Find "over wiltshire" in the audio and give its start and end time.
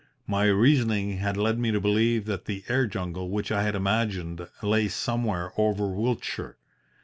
5.59-6.57